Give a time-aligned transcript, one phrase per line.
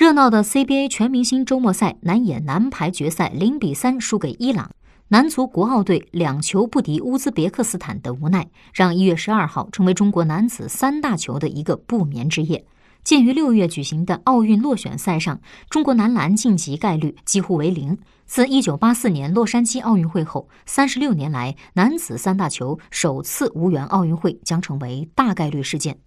[0.00, 4.70] 热闹的 CBA 全明星周末赛男野男排决赛零比三输给伊朗，
[5.08, 12.64] 男足国奥队两球不敌乌兹别克斯坦的无奈，让一月十二号成为中国男子三大球的一个不眠之夜。
[13.04, 17.98] 鉴于六月举行的奥运落选赛上，中国男篮晋级概率几乎为零。
[18.24, 25.98] 自一九八四年洛杉矶奥运会后，三十六年来男子三大球首次无缘奥运会，将成为大概率事件。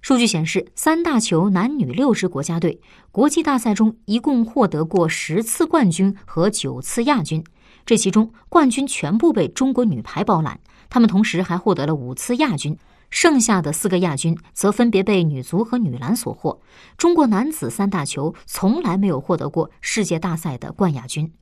[0.00, 7.42] 数据显示，三大球男女六支国家队国际大赛中一共获得过十次冠军和九次亚军，
[7.84, 12.78] 这其中冠军全部被中国女排包揽，他们同时还获得了五次亚军，
[13.10, 16.60] 剩下的四个亚军则分别被女足和女篮所获。
[16.96, 21.32] 中国男子三大球从来没有获得过世界大赛的冠亚军。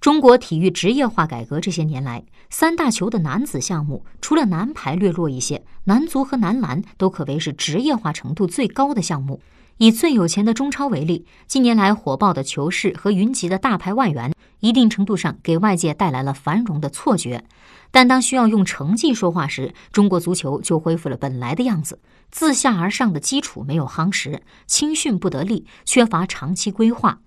[0.00, 9.42] 中国体育职业化改革这些年来，三大球的男子项目除了男排略弱一些，男足和男篮都可谓是职业化程度最高的项目。
[9.76, 17.44] 以最有钱的中超为例，近年来火爆的球市和云集的大牌外援，一定程度上给外界带来了繁荣的错觉。
[17.90, 21.98] 但当需要用成绩说话时，中国足球就恢复了本来的样子：
[22.30, 27.20] 自下而上的基础没有夯实，青训不得力，缺乏长期规划。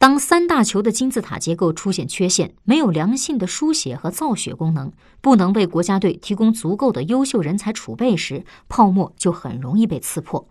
[0.00, 10.46] 当三大球的金字塔结构出现缺陷，没有良性的输血和造血功能，不能为国家队提供足够的优秀人才储备时，泡沫就很容易被刺破。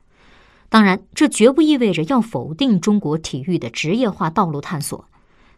[0.68, 5.08] 当然，这绝不意味着要否定中国体育的职业化道路探索。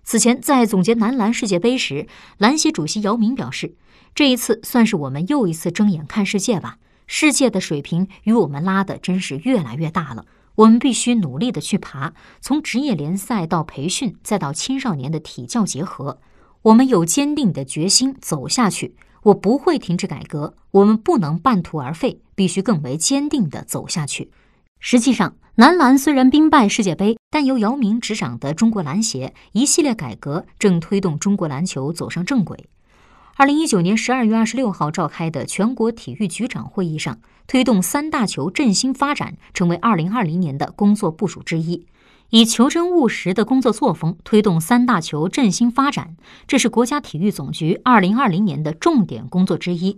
[0.04, 2.06] 此前在总结男篮世界杯时，
[2.38, 3.74] 篮协主席姚明表示
[4.14, 10.26] ：“这一次算是我们又一次睁眼看世界吧，世界的水平与我们拉的真是越来越大了。”
[10.60, 16.20] 我们必须努力的去爬，从职业联赛到培训，再到青少年的体教结合。
[16.64, 18.94] 我们有坚定的决心走下去。
[19.24, 24.32] 我不会停止改革，我们不能半途而废，必须更为坚定的走下去。
[24.80, 32.58] 实际上，男篮虽然兵败世界杯，但由姚明执掌的中国篮协一系列改革正推动中国篮球走上正轨。
[33.40, 41.86] 二零一九年十二月二十六号召开的全国体育局长会议上，推动三大球振兴发展成为二零二零年的工作部署之一。
[42.32, 49.96] 以求真务实的工作作风推动三大球振兴发展，这是国家体育总局二零二零年的重点工作之一。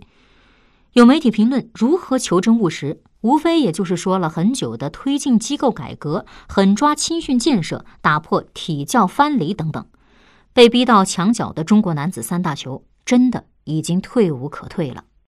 [0.92, 3.00] 有媒体评论，如何求真务实？
[3.22, 9.84] 无非也就是说了很久的推进机构改革、狠抓青训建设、打破体教藩篱等等。
[10.52, 12.84] 被逼到墙角的中国男子三大球。
[13.04, 15.04] 真的已经退无可退了。